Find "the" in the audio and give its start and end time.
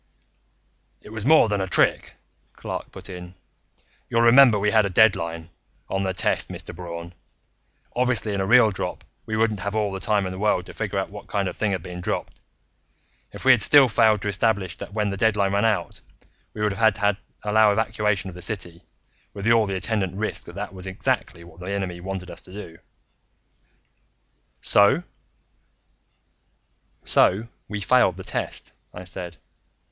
6.01-6.11, 9.91-9.99, 10.31-10.39, 15.11-15.17, 18.33-18.41, 19.67-19.75, 21.59-21.71, 28.17-28.23